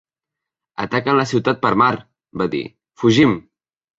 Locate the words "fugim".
3.03-3.37